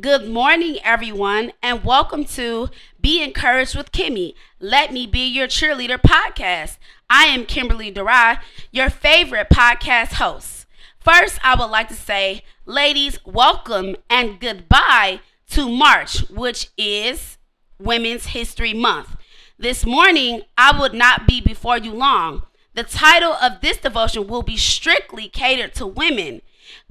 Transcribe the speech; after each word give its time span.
Good 0.00 0.26
morning, 0.26 0.78
everyone, 0.82 1.52
and 1.62 1.84
welcome 1.84 2.24
to 2.24 2.70
Be 2.98 3.22
Encouraged 3.22 3.76
with 3.76 3.92
Kimmy. 3.92 4.32
Let 4.58 4.90
me 4.90 5.06
be 5.06 5.26
your 5.26 5.46
cheerleader 5.46 6.00
podcast. 6.00 6.78
I 7.10 7.24
am 7.24 7.44
Kimberly 7.44 7.92
Durai, 7.92 8.40
your 8.70 8.88
favorite 8.88 9.48
podcast 9.50 10.14
host. 10.14 10.64
First, 10.98 11.38
I 11.44 11.54
would 11.56 11.70
like 11.70 11.88
to 11.88 11.94
say, 11.94 12.42
ladies, 12.64 13.18
welcome 13.26 13.96
and 14.08 14.40
goodbye 14.40 15.20
to 15.50 15.68
March, 15.68 16.26
which 16.30 16.70
is 16.78 17.36
Women's 17.78 18.26
History 18.26 18.72
Month. 18.72 19.14
This 19.58 19.84
morning, 19.84 20.40
I 20.56 20.76
would 20.80 20.94
not 20.94 21.26
be 21.28 21.42
before 21.42 21.76
you 21.76 21.92
long. 21.92 22.44
The 22.72 22.82
title 22.82 23.34
of 23.34 23.60
this 23.60 23.76
devotion 23.76 24.26
will 24.26 24.42
be 24.42 24.56
strictly 24.56 25.28
catered 25.28 25.74
to 25.74 25.86
women, 25.86 26.40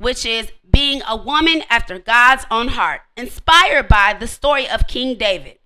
which 0.01 0.25
is 0.25 0.51
being 0.69 1.01
a 1.07 1.15
woman 1.15 1.63
after 1.69 1.99
God's 1.99 2.45
own 2.49 2.69
heart, 2.69 3.01
inspired 3.15 3.87
by 3.87 4.15
the 4.19 4.27
story 4.27 4.67
of 4.67 4.87
King 4.87 5.17
David. 5.17 5.59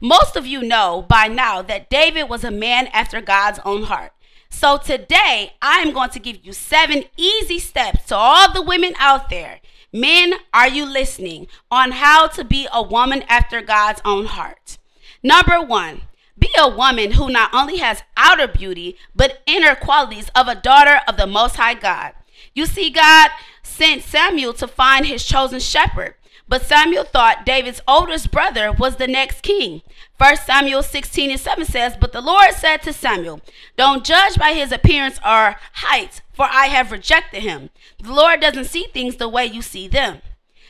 Most 0.00 0.36
of 0.36 0.46
you 0.46 0.62
know 0.62 1.06
by 1.08 1.28
now 1.28 1.62
that 1.62 1.88
David 1.88 2.24
was 2.24 2.44
a 2.44 2.50
man 2.50 2.88
after 2.88 3.20
God's 3.20 3.60
own 3.64 3.84
heart. 3.84 4.12
So 4.50 4.76
today, 4.76 5.54
I 5.62 5.78
am 5.78 5.92
going 5.92 6.10
to 6.10 6.18
give 6.18 6.44
you 6.44 6.52
seven 6.52 7.04
easy 7.16 7.58
steps 7.58 8.06
to 8.06 8.16
all 8.16 8.52
the 8.52 8.62
women 8.62 8.94
out 8.98 9.30
there. 9.30 9.60
Men, 9.92 10.34
are 10.52 10.68
you 10.68 10.84
listening? 10.84 11.46
On 11.70 11.92
how 11.92 12.26
to 12.28 12.44
be 12.44 12.68
a 12.72 12.82
woman 12.82 13.22
after 13.28 13.62
God's 13.62 14.02
own 14.04 14.26
heart. 14.26 14.78
Number 15.22 15.60
one, 15.62 16.02
be 16.38 16.50
a 16.58 16.68
woman 16.68 17.12
who 17.12 17.30
not 17.30 17.54
only 17.54 17.78
has 17.78 18.02
outer 18.16 18.46
beauty, 18.46 18.96
but 19.14 19.40
inner 19.46 19.74
qualities 19.74 20.30
of 20.34 20.48
a 20.48 20.54
daughter 20.54 21.00
of 21.08 21.16
the 21.16 21.26
Most 21.26 21.56
High 21.56 21.74
God. 21.74 22.12
You 22.54 22.66
see, 22.66 22.90
God 22.90 23.30
sent 23.74 24.02
Samuel 24.02 24.54
to 24.54 24.68
find 24.68 25.04
his 25.04 25.24
chosen 25.24 25.58
shepherd. 25.58 26.14
But 26.46 26.62
Samuel 26.62 27.04
thought 27.04 27.46
David's 27.46 27.80
oldest 27.88 28.30
brother 28.30 28.70
was 28.70 28.96
the 28.96 29.08
next 29.08 29.42
king. 29.42 29.82
1 30.18 30.36
Samuel 30.36 30.82
16 30.82 31.30
and 31.30 31.40
7 31.40 31.64
says, 31.64 31.96
But 31.98 32.12
the 32.12 32.20
Lord 32.20 32.52
said 32.52 32.82
to 32.82 32.92
Samuel, 32.92 33.40
Don't 33.76 34.04
judge 34.04 34.38
by 34.38 34.52
his 34.52 34.70
appearance 34.70 35.18
or 35.24 35.56
height, 35.72 36.22
for 36.32 36.46
I 36.48 36.66
have 36.66 36.92
rejected 36.92 37.42
him. 37.42 37.70
The 37.98 38.12
Lord 38.12 38.40
doesn't 38.40 38.66
see 38.66 38.86
things 38.92 39.16
the 39.16 39.28
way 39.28 39.46
you 39.46 39.62
see 39.62 39.88
them. 39.88 40.18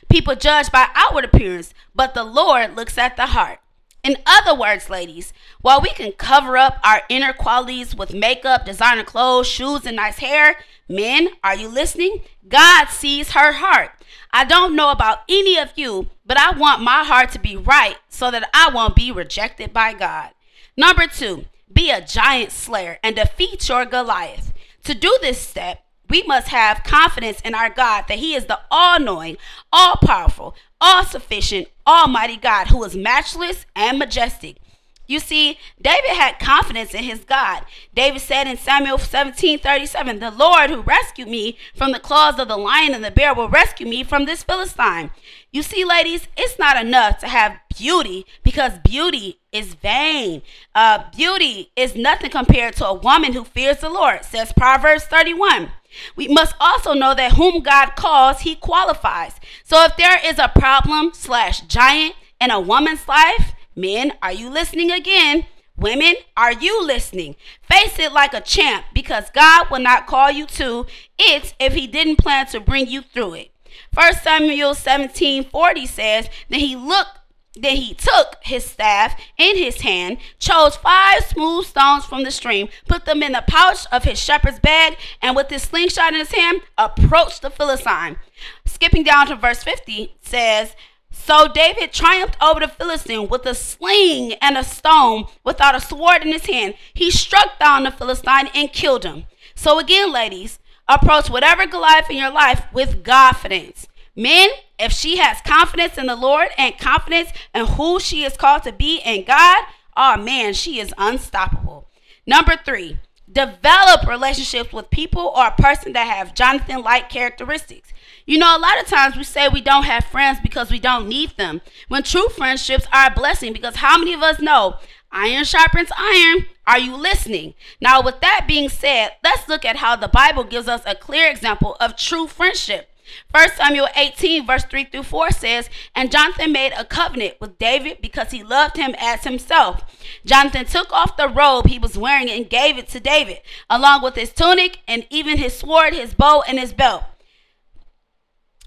People 0.08 0.36
judge 0.36 0.70
by 0.70 0.88
outward 0.94 1.24
appearance, 1.24 1.74
but 1.94 2.14
the 2.14 2.24
Lord 2.24 2.76
looks 2.76 2.96
at 2.96 3.16
the 3.16 3.26
heart. 3.26 3.58
In 4.04 4.18
other 4.26 4.54
words, 4.54 4.90
ladies, 4.90 5.32
while 5.62 5.80
we 5.80 5.88
can 5.88 6.12
cover 6.12 6.58
up 6.58 6.78
our 6.84 7.02
inner 7.08 7.32
qualities 7.32 7.96
with 7.96 8.12
makeup, 8.12 8.66
designer 8.66 9.02
clothes, 9.02 9.48
shoes, 9.48 9.86
and 9.86 9.96
nice 9.96 10.18
hair, 10.18 10.58
men, 10.90 11.30
are 11.42 11.56
you 11.56 11.68
listening? 11.68 12.20
God 12.46 12.90
sees 12.90 13.30
her 13.30 13.52
heart. 13.52 13.92
I 14.30 14.44
don't 14.44 14.76
know 14.76 14.90
about 14.90 15.20
any 15.26 15.58
of 15.58 15.72
you, 15.74 16.10
but 16.26 16.36
I 16.38 16.56
want 16.56 16.82
my 16.82 17.02
heart 17.02 17.32
to 17.32 17.38
be 17.38 17.56
right 17.56 17.96
so 18.10 18.30
that 18.30 18.50
I 18.52 18.70
won't 18.74 18.94
be 18.94 19.10
rejected 19.10 19.72
by 19.72 19.94
God. 19.94 20.32
Number 20.76 21.06
two, 21.06 21.46
be 21.72 21.90
a 21.90 22.04
giant 22.04 22.52
slayer 22.52 22.98
and 23.02 23.16
defeat 23.16 23.66
your 23.70 23.86
Goliath. 23.86 24.52
To 24.84 24.94
do 24.94 25.16
this 25.22 25.40
step, 25.40 25.82
we 26.10 26.22
must 26.24 26.48
have 26.48 26.84
confidence 26.84 27.40
in 27.40 27.54
our 27.54 27.70
God 27.70 28.04
that 28.08 28.18
He 28.18 28.34
is 28.34 28.44
the 28.44 28.60
all 28.70 29.00
knowing, 29.00 29.38
all 29.72 29.96
powerful, 29.96 30.54
all 30.78 31.04
sufficient, 31.04 31.68
almighty 31.86 32.36
God 32.36 32.68
who 32.68 32.82
is 32.84 32.96
matchless 32.96 33.66
and 33.74 33.98
majestic. 33.98 34.58
You 35.06 35.20
see, 35.20 35.58
David 35.80 36.10
had 36.10 36.38
confidence 36.38 36.94
in 36.94 37.04
his 37.04 37.24
God. 37.24 37.64
David 37.94 38.22
said 38.22 38.46
in 38.46 38.56
Samuel 38.56 38.96
17 38.96 39.58
37, 39.58 40.18
The 40.18 40.30
Lord 40.30 40.70
who 40.70 40.80
rescued 40.80 41.28
me 41.28 41.58
from 41.74 41.92
the 41.92 42.00
claws 42.00 42.38
of 42.38 42.48
the 42.48 42.56
lion 42.56 42.94
and 42.94 43.04
the 43.04 43.10
bear 43.10 43.34
will 43.34 43.50
rescue 43.50 43.86
me 43.86 44.02
from 44.02 44.24
this 44.24 44.42
Philistine. 44.42 45.10
You 45.52 45.62
see, 45.62 45.84
ladies, 45.84 46.28
it's 46.38 46.58
not 46.58 46.82
enough 46.82 47.18
to 47.18 47.28
have 47.28 47.58
beauty 47.76 48.24
because 48.42 48.78
beauty 48.78 49.40
is 49.52 49.74
vain. 49.74 50.40
Uh, 50.74 51.04
beauty 51.14 51.70
is 51.76 51.94
nothing 51.94 52.30
compared 52.30 52.74
to 52.76 52.86
a 52.86 52.94
woman 52.94 53.34
who 53.34 53.44
fears 53.44 53.78
the 53.78 53.90
Lord, 53.90 54.24
says 54.24 54.54
Proverbs 54.54 55.04
31. 55.04 55.70
We 56.16 56.28
must 56.28 56.54
also 56.60 56.92
know 56.92 57.14
that 57.14 57.32
whom 57.32 57.62
God 57.62 57.96
calls, 57.96 58.40
he 58.40 58.54
qualifies. 58.54 59.40
So 59.62 59.84
if 59.84 59.96
there 59.96 60.18
is 60.24 60.38
a 60.38 60.48
problem 60.48 61.12
slash 61.14 61.60
giant 61.62 62.14
in 62.40 62.50
a 62.50 62.60
woman's 62.60 63.06
life, 63.08 63.52
men, 63.74 64.12
are 64.22 64.32
you 64.32 64.50
listening 64.50 64.90
again? 64.90 65.46
Women, 65.76 66.14
are 66.36 66.52
you 66.52 66.86
listening? 66.86 67.34
Face 67.62 67.98
it 67.98 68.12
like 68.12 68.32
a 68.32 68.40
champ 68.40 68.84
because 68.94 69.30
God 69.30 69.66
will 69.70 69.80
not 69.80 70.06
call 70.06 70.30
you 70.30 70.46
to 70.46 70.86
it 71.18 71.54
if 71.58 71.74
he 71.74 71.86
didn't 71.86 72.16
plan 72.16 72.46
to 72.46 72.60
bring 72.60 72.86
you 72.86 73.02
through 73.02 73.34
it. 73.34 73.50
1 73.92 74.14
Samuel 74.14 74.74
17 74.74 75.44
40 75.44 75.86
says, 75.86 76.28
Then 76.48 76.60
he 76.60 76.76
looked 76.76 77.18
then 77.56 77.76
he 77.76 77.94
took 77.94 78.36
his 78.42 78.64
staff 78.64 79.20
in 79.38 79.56
his 79.56 79.80
hand, 79.82 80.18
chose 80.38 80.76
five 80.76 81.24
smooth 81.24 81.66
stones 81.66 82.04
from 82.04 82.24
the 82.24 82.30
stream, 82.30 82.68
put 82.88 83.04
them 83.04 83.22
in 83.22 83.32
the 83.32 83.44
pouch 83.46 83.86
of 83.92 84.04
his 84.04 84.18
shepherd's 84.18 84.58
bag, 84.58 84.96
and 85.22 85.36
with 85.36 85.50
his 85.50 85.62
slingshot 85.62 86.12
in 86.12 86.18
his 86.18 86.32
hand, 86.32 86.62
approached 86.76 87.42
the 87.42 87.50
Philistine. 87.50 88.16
Skipping 88.64 89.04
down 89.04 89.28
to 89.28 89.36
verse 89.36 89.62
50 89.62 90.16
says, 90.20 90.74
So 91.12 91.46
David 91.46 91.92
triumphed 91.92 92.36
over 92.42 92.60
the 92.60 92.68
Philistine 92.68 93.28
with 93.28 93.46
a 93.46 93.54
sling 93.54 94.32
and 94.42 94.58
a 94.58 94.64
stone 94.64 95.26
without 95.44 95.76
a 95.76 95.80
sword 95.80 96.22
in 96.22 96.32
his 96.32 96.46
hand. 96.46 96.74
He 96.92 97.10
struck 97.12 97.60
down 97.60 97.84
the 97.84 97.92
Philistine 97.92 98.48
and 98.52 98.72
killed 98.72 99.04
him. 99.04 99.26
So 99.54 99.78
again, 99.78 100.12
ladies, 100.12 100.58
approach 100.88 101.30
whatever 101.30 101.66
Goliath 101.66 102.10
in 102.10 102.16
your 102.16 102.32
life 102.32 102.64
with 102.72 103.04
confidence. 103.04 103.86
Men, 104.16 104.50
if 104.84 104.92
she 104.92 105.16
has 105.16 105.40
confidence 105.40 105.96
in 105.96 106.06
the 106.06 106.14
Lord 106.14 106.48
and 106.58 106.78
confidence 106.78 107.30
in 107.54 107.66
who 107.66 107.98
she 107.98 108.22
is 108.24 108.36
called 108.36 108.62
to 108.64 108.72
be 108.72 108.98
in 108.98 109.24
God, 109.24 109.64
oh 109.96 110.16
man, 110.16 110.52
she 110.52 110.78
is 110.78 110.94
unstoppable. 110.98 111.88
Number 112.26 112.54
three, 112.64 112.98
develop 113.30 114.06
relationships 114.06 114.72
with 114.72 114.90
people 114.90 115.32
or 115.34 115.46
a 115.46 115.62
person 115.62 115.94
that 115.94 116.06
have 116.06 116.34
Jonathan 116.34 116.82
like 116.82 117.08
characteristics. 117.08 117.92
You 118.26 118.38
know, 118.38 118.56
a 118.56 118.60
lot 118.60 118.80
of 118.80 118.86
times 118.86 119.16
we 119.16 119.24
say 119.24 119.48
we 119.48 119.60
don't 119.60 119.84
have 119.84 120.04
friends 120.04 120.38
because 120.42 120.70
we 120.70 120.78
don't 120.78 121.08
need 121.08 121.36
them, 121.36 121.60
when 121.88 122.02
true 122.02 122.28
friendships 122.28 122.86
are 122.92 123.10
a 123.10 123.14
blessing 123.14 123.52
because 123.52 123.76
how 123.76 123.98
many 123.98 124.12
of 124.12 124.22
us 124.22 124.40
know 124.40 124.76
iron 125.10 125.44
sharpens 125.44 125.90
iron? 125.96 126.46
Are 126.66 126.78
you 126.78 126.96
listening? 126.96 127.54
Now, 127.80 128.02
with 128.02 128.20
that 128.20 128.46
being 128.48 128.68
said, 128.68 129.10
let's 129.22 129.48
look 129.48 129.64
at 129.64 129.76
how 129.76 129.96
the 129.96 130.08
Bible 130.08 130.44
gives 130.44 130.68
us 130.68 130.82
a 130.86 130.94
clear 130.94 131.30
example 131.30 131.76
of 131.80 131.96
true 131.96 132.26
friendship. 132.26 132.90
1 133.30 133.50
Samuel 133.56 133.88
18, 133.96 134.46
verse 134.46 134.64
3 134.64 134.84
through 134.84 135.02
4 135.02 135.30
says, 135.30 135.70
And 135.94 136.10
Jonathan 136.10 136.52
made 136.52 136.72
a 136.72 136.84
covenant 136.84 137.34
with 137.40 137.58
David 137.58 137.98
because 138.00 138.30
he 138.30 138.42
loved 138.42 138.76
him 138.76 138.94
as 138.98 139.24
himself. 139.24 139.84
Jonathan 140.24 140.66
took 140.66 140.92
off 140.92 141.16
the 141.16 141.28
robe 141.28 141.66
he 141.66 141.78
was 141.78 141.98
wearing 141.98 142.30
and 142.30 142.50
gave 142.50 142.78
it 142.78 142.88
to 142.88 143.00
David, 143.00 143.40
along 143.68 144.02
with 144.02 144.14
his 144.14 144.32
tunic 144.32 144.78
and 144.86 145.06
even 145.10 145.38
his 145.38 145.56
sword, 145.58 145.94
his 145.94 146.14
bow, 146.14 146.42
and 146.46 146.58
his 146.58 146.72
belt. 146.72 147.04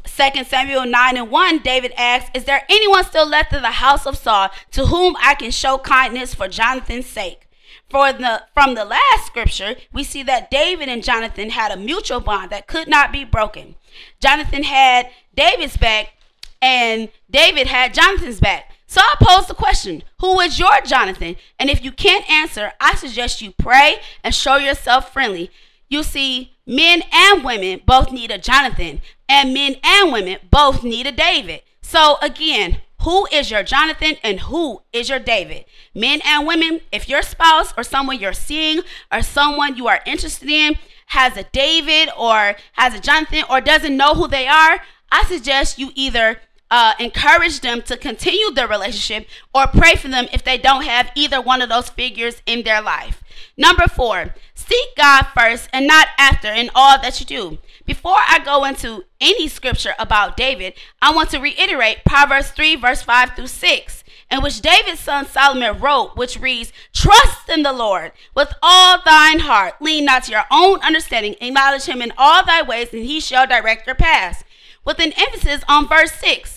2 0.06 0.44
Samuel 0.46 0.85
9 0.85 1.18
and 1.18 1.29
1, 1.29 1.59
David 1.59 1.94
asks, 1.97 2.31
Is 2.34 2.46
there 2.46 2.64
anyone 2.69 3.03
still 3.03 3.28
left 3.28 3.53
in 3.53 3.62
the 3.62 3.72
house 3.72 4.08
of 4.08 4.18
Saul 4.18 4.50
to 4.72 4.88
whom 4.88 5.16
I 5.22 5.35
can 5.35 5.52
show 5.52 5.78
kindness 5.78 6.34
for 6.34 6.47
Jonathan's 6.47 7.06
sake? 7.06 7.47
For 7.90 8.12
the 8.12 8.44
from 8.53 8.75
the 8.75 8.84
last 8.84 9.28
scripture, 9.28 9.75
we 9.94 10.03
see 10.03 10.22
that 10.24 10.52
David 10.52 10.90
and 10.90 11.03
Jonathan 11.03 11.52
had 11.52 11.72
a 11.72 11.78
mutual 11.78 12.20
bond 12.20 12.50
that 12.50 12.68
could 12.68 12.88
not 12.88 13.14
be 13.14 13.24
broken. 13.24 13.75
Jonathan 14.20 14.64
had 14.64 15.09
David's 15.34 15.78
back, 15.78 16.14
and 16.62 17.09
David 17.30 17.68
had 17.68 17.94
Jonathan's 17.94 18.42
back. 18.42 18.72
So 18.88 19.02
I 19.02 19.16
pose 19.22 19.47
the 19.47 19.53
question 19.53 20.03
Who 20.20 20.40
is 20.40 20.59
your 20.59 20.81
Jonathan? 20.81 21.36
And 21.59 21.70
if 21.70 21.84
you 21.84 21.92
can't 21.92 22.30
answer, 22.30 22.74
I 22.81 22.96
suggest 22.96 23.42
you 23.42 23.52
pray 23.52 24.00
and 24.24 24.34
show 24.34 24.58
yourself 24.58 25.14
friendly. 25.14 25.52
You 25.90 26.03
see, 26.03 26.58
men 26.66 27.03
and 27.14 27.44
women 27.44 27.81
both 27.86 28.12
need 28.12 28.31
a 28.31 28.38
Jonathan, 28.38 29.02
and 29.30 29.53
men 29.53 29.76
and 29.84 30.12
women 30.12 30.40
both 30.52 30.84
need 30.84 31.08
a 31.08 31.12
David. 31.12 31.62
So 31.81 32.18
again, 32.22 32.82
who 33.03 33.28
is 33.32 33.52
your 33.52 33.64
Jonathan 33.64 34.16
and 34.23 34.41
who 34.41 34.82
is 34.91 35.09
your 35.09 35.20
David? 35.20 35.66
Men 35.94 36.22
and 36.26 36.47
women, 36.47 36.82
if 36.91 37.08
your 37.08 37.22
spouse 37.22 37.73
or 37.78 37.84
someone 37.84 38.20
you're 38.20 38.34
seeing 38.34 38.82
or 39.11 39.22
someone 39.22 39.78
you 39.78 39.88
are 39.88 40.02
interested 40.05 40.49
in 40.49 40.76
has 41.08 41.38
a 41.38 41.44
David 41.44 42.09
or 42.17 42.55
has 42.73 42.94
a 42.94 42.99
Jonathan 42.99 43.44
or 43.49 43.61
doesn't 43.61 43.96
know 43.96 44.14
who 44.14 44.28
they 44.28 44.47
are, 44.47 44.79
I 45.11 45.23
suggest 45.26 45.79
you 45.79 45.91
either 45.96 46.41
uh, 46.70 46.94
encourage 46.99 47.61
them 47.61 47.82
to 47.84 47.96
continue 47.96 48.52
their 48.52 48.67
relationship 48.67 49.28
or 49.53 49.67
pray 49.67 49.96
for 49.96 50.09
them 50.09 50.28
if 50.34 50.44
they 50.44 50.58
don't 50.58 50.84
have 50.84 51.11
either 51.16 51.40
one 51.40 51.61
of 51.61 51.70
those 51.70 51.90
figures 51.90 52.41
in 52.46 52.64
their 52.64 52.82
life. 52.82 53.23
Number 53.55 53.88
four, 53.88 54.35
seek 54.53 54.96
God 54.96 55.28
first 55.34 55.70
and 55.72 55.88
not 55.88 56.08
after 56.17 56.49
in 56.49 56.70
all 56.76 57.02
that 57.02 57.20
you 57.20 57.26
do. 57.26 57.58
Before 57.87 58.17
I 58.17 58.39
go 58.43 58.66
into 58.66 59.05
any 59.22 59.47
scripture 59.47 59.93
about 59.97 60.35
David, 60.35 60.73
I 61.01 61.13
want 61.13 61.29
to 61.29 61.39
reiterate 61.39 62.03
Proverbs 62.05 62.51
3, 62.51 62.75
verse 62.75 63.01
5 63.01 63.34
through 63.34 63.47
6, 63.47 64.03
in 64.29 64.41
which 64.41 64.59
David's 64.59 64.99
son 64.99 65.25
Solomon 65.25 65.79
wrote, 65.79 66.17
which 66.17 66.37
reads, 66.37 66.73
Trust 66.91 67.47
in 67.47 67.63
the 67.63 67.72
Lord 67.72 68.11
with 68.35 68.53
all 68.61 69.01
thine 69.05 69.39
heart, 69.39 69.75
lean 69.79 70.03
not 70.03 70.23
to 70.23 70.31
your 70.31 70.43
own 70.51 70.81
understanding, 70.81 71.35
acknowledge 71.39 71.85
him 71.85 72.01
in 72.01 72.11
all 72.17 72.45
thy 72.45 72.61
ways, 72.61 72.93
and 72.93 73.05
he 73.05 73.22
shall 73.22 73.47
direct 73.47 73.87
your 73.87 73.95
paths. 73.95 74.43
With 74.84 74.99
an 74.99 75.13
emphasis 75.16 75.63
on 75.69 75.87
verse 75.87 76.11
6. 76.11 76.57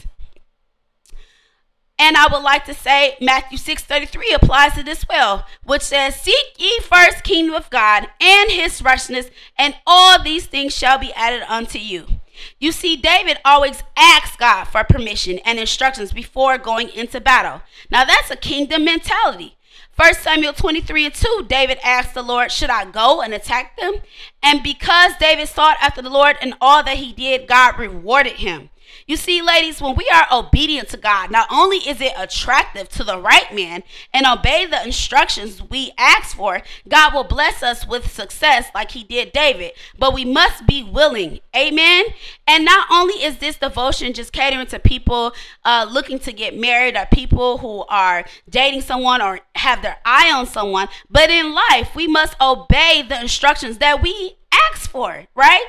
And 2.01 2.17
I 2.17 2.29
would 2.33 2.43
like 2.43 2.65
to 2.65 2.73
say 2.73 3.19
Matthew 3.21 3.59
6:33 3.59 4.33
applies 4.33 4.73
to 4.73 4.83
this 4.83 5.07
well, 5.07 5.47
which 5.65 5.83
says, 5.83 6.19
"Seek 6.19 6.55
ye 6.57 6.81
first 6.81 7.23
kingdom 7.23 7.55
of 7.55 7.69
God 7.69 8.09
and 8.19 8.51
his 8.51 8.81
righteousness, 8.81 9.27
and 9.59 9.77
all 9.87 10.19
these 10.19 10.47
things 10.47 10.75
shall 10.75 10.97
be 10.97 11.13
added 11.13 11.45
unto 11.47 11.79
you." 11.79 12.21
You 12.59 12.73
see, 12.73 12.97
David 12.97 13.39
always 13.45 13.83
asks 13.99 14.35
God 14.37 14.65
for 14.65 14.83
permission 14.83 15.41
and 15.41 15.59
instructions 15.59 16.11
before 16.11 16.57
going 16.57 16.89
into 16.89 17.21
battle. 17.21 17.61
Now 17.91 18.05
that's 18.05 18.31
a 18.31 18.37
kingdom 18.37 18.83
mentality. 18.83 19.59
1 19.95 20.15
Samuel 20.15 20.55
23 20.55 21.05
and 21.05 21.15
2, 21.15 21.45
David 21.51 21.79
asked 21.85 22.15
the 22.15 22.23
Lord, 22.23 22.51
Should 22.51 22.71
I 22.71 22.87
go 22.87 23.21
and 23.21 23.35
attack 23.35 23.77
them? 23.77 23.97
And 24.43 24.63
because 24.63 25.13
David 25.21 25.51
sought 25.51 25.77
after 25.83 26.01
the 26.01 26.09
Lord 26.09 26.39
and 26.41 26.55
all 26.63 26.83
that 26.83 26.97
he 26.97 27.13
did, 27.13 27.47
God 27.47 27.79
rewarded 27.79 28.37
him. 28.37 28.71
You 29.11 29.17
see, 29.17 29.43
ladies, 29.43 29.83
when 29.83 29.97
we 29.97 30.09
are 30.15 30.29
obedient 30.31 30.89
to 30.91 30.97
God, 30.97 31.33
not 31.33 31.49
only 31.51 31.79
is 31.79 32.01
it 32.01 32.13
attractive 32.17 32.89
to 32.91 33.03
the 33.03 33.19
right 33.19 33.53
man 33.53 33.83
and 34.15 34.25
obey 34.25 34.67
the 34.67 34.85
instructions 34.85 35.61
we 35.69 35.91
ask 35.99 36.37
for, 36.37 36.63
God 36.89 37.13
will 37.13 37.25
bless 37.25 37.61
us 37.61 37.85
with 37.85 38.09
success 38.09 38.69
like 38.73 38.93
he 38.93 39.03
did 39.03 39.33
David. 39.33 39.73
But 39.99 40.15
we 40.15 40.25
must 40.25 40.65
be 40.65 40.85
willing. 40.85 41.41
Amen. 41.57 42.05
And 42.47 42.65
not 42.65 42.87
only 42.89 43.15
is 43.15 43.39
this 43.39 43.57
devotion 43.57 44.13
just 44.13 44.33
catering 44.33 44.69
to 44.69 44.79
people 44.79 45.33
uh, 45.65 45.89
looking 45.91 46.21
to 46.21 46.33
get 46.33 46.57
married 46.57 46.97
or 46.97 47.07
people 47.07 47.59
who 47.59 47.85
are 47.89 48.25
dating 48.49 48.83
someone 48.83 49.21
or 49.21 49.41
have 49.57 49.83
their 49.83 49.99
eye 50.05 50.31
on 50.31 50.47
someone, 50.47 50.87
but 51.11 51.31
in 51.31 51.53
life, 51.53 51.97
we 51.97 52.07
must 52.07 52.41
obey 52.41 53.05
the 53.09 53.21
instructions 53.21 53.79
that 53.79 54.05
we 54.05 54.37
ask 54.53 54.89
for, 54.89 55.25
right? 55.35 55.67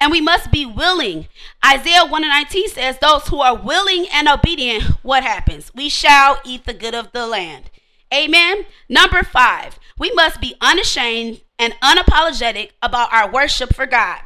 And 0.00 0.10
we 0.10 0.20
must 0.20 0.50
be 0.50 0.64
willing. 0.64 1.28
Isaiah 1.64 2.06
1 2.06 2.24
and 2.24 2.30
19 2.30 2.68
says, 2.70 2.98
Those 2.98 3.28
who 3.28 3.40
are 3.40 3.56
willing 3.56 4.06
and 4.12 4.28
obedient, 4.28 4.84
what 5.02 5.22
happens? 5.22 5.70
We 5.74 5.88
shall 5.88 6.40
eat 6.44 6.64
the 6.64 6.72
good 6.72 6.94
of 6.94 7.12
the 7.12 7.26
land. 7.26 7.70
Amen. 8.12 8.64
Number 8.88 9.22
five, 9.22 9.78
we 9.98 10.10
must 10.12 10.40
be 10.40 10.56
unashamed 10.60 11.42
and 11.58 11.74
unapologetic 11.80 12.70
about 12.82 13.12
our 13.12 13.30
worship 13.30 13.74
for 13.74 13.86
God. 13.86 14.22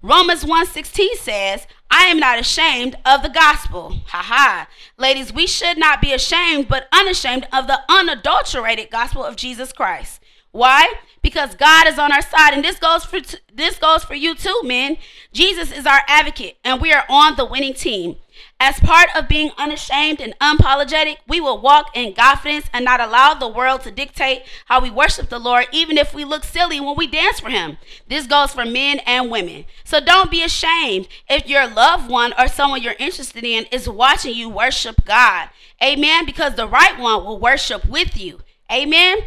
Romans 0.00 0.44
1:16 0.44 1.16
says, 1.16 1.66
I 1.90 2.04
am 2.04 2.18
not 2.18 2.38
ashamed 2.38 2.96
of 3.04 3.22
the 3.22 3.28
gospel. 3.28 4.00
Ha 4.08 4.22
ha. 4.22 4.68
Ladies, 4.96 5.32
we 5.32 5.46
should 5.46 5.78
not 5.78 6.00
be 6.00 6.12
ashamed 6.12 6.68
but 6.68 6.88
unashamed 6.92 7.46
of 7.52 7.66
the 7.66 7.80
unadulterated 7.88 8.90
gospel 8.90 9.24
of 9.24 9.36
Jesus 9.36 9.72
Christ. 9.72 10.20
Why? 10.52 10.92
Because 11.22 11.54
God 11.54 11.86
is 11.86 11.98
on 11.98 12.12
our 12.12 12.22
side 12.22 12.54
and 12.54 12.64
this 12.64 12.78
goes 12.78 13.04
for 13.04 13.20
this 13.52 13.78
goes 13.78 14.04
for 14.04 14.14
you 14.14 14.34
too, 14.34 14.60
men. 14.64 14.96
Jesus 15.32 15.72
is 15.72 15.86
our 15.86 16.02
advocate 16.06 16.56
and 16.64 16.80
we 16.80 16.92
are 16.92 17.04
on 17.08 17.36
the 17.36 17.44
winning 17.44 17.74
team. 17.74 18.16
As 18.60 18.80
part 18.80 19.08
of 19.16 19.28
being 19.28 19.50
unashamed 19.56 20.20
and 20.20 20.36
unapologetic, 20.40 21.18
we 21.28 21.40
will 21.40 21.60
walk 21.60 21.96
in 21.96 22.12
confidence 22.12 22.66
and 22.72 22.84
not 22.84 23.00
allow 23.00 23.34
the 23.34 23.48
world 23.48 23.82
to 23.82 23.90
dictate 23.90 24.42
how 24.66 24.80
we 24.80 24.90
worship 24.90 25.28
the 25.28 25.38
Lord, 25.38 25.66
even 25.72 25.96
if 25.96 26.14
we 26.14 26.24
look 26.24 26.44
silly 26.44 26.80
when 26.80 26.96
we 26.96 27.06
dance 27.06 27.40
for 27.40 27.50
Him. 27.50 27.78
This 28.08 28.26
goes 28.26 28.52
for 28.52 28.64
men 28.64 28.98
and 29.00 29.30
women. 29.30 29.64
So 29.84 30.00
don't 30.00 30.30
be 30.30 30.42
ashamed 30.42 31.08
if 31.28 31.48
your 31.48 31.68
loved 31.68 32.10
one 32.10 32.32
or 32.38 32.48
someone 32.48 32.82
you're 32.82 32.94
interested 32.98 33.44
in 33.44 33.66
is 33.66 33.88
watching 33.88 34.34
you 34.34 34.48
worship 34.48 35.04
God. 35.04 35.50
Amen. 35.82 36.26
Because 36.26 36.54
the 36.54 36.68
right 36.68 36.98
one 36.98 37.24
will 37.24 37.38
worship 37.38 37.84
with 37.86 38.16
you. 38.16 38.40
Amen. 38.70 39.18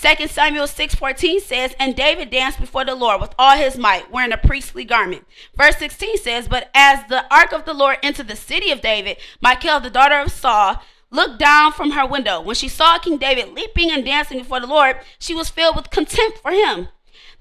2 0.00 0.28
Samuel 0.28 0.66
6:14 0.66 1.40
says, 1.40 1.74
And 1.80 1.96
David 1.96 2.30
danced 2.30 2.60
before 2.60 2.84
the 2.84 2.94
Lord 2.94 3.20
with 3.20 3.34
all 3.36 3.56
his 3.56 3.76
might, 3.76 4.12
wearing 4.12 4.32
a 4.32 4.36
priestly 4.36 4.84
garment. 4.84 5.26
Verse 5.56 5.76
16 5.78 6.18
says, 6.18 6.46
But 6.46 6.70
as 6.72 7.00
the 7.08 7.24
ark 7.34 7.52
of 7.52 7.64
the 7.64 7.74
Lord 7.74 7.98
entered 8.00 8.28
the 8.28 8.36
city 8.36 8.70
of 8.70 8.80
David, 8.80 9.16
Michal, 9.42 9.80
the 9.80 9.90
daughter 9.90 10.20
of 10.20 10.30
Saul, 10.30 10.80
looked 11.10 11.40
down 11.40 11.72
from 11.72 11.90
her 11.92 12.06
window. 12.06 12.40
When 12.40 12.54
she 12.54 12.68
saw 12.68 12.98
King 12.98 13.16
David 13.16 13.54
leaping 13.54 13.90
and 13.90 14.04
dancing 14.04 14.38
before 14.38 14.60
the 14.60 14.68
Lord, 14.68 14.98
she 15.18 15.34
was 15.34 15.50
filled 15.50 15.74
with 15.74 15.90
contempt 15.90 16.38
for 16.38 16.52
him. 16.52 16.88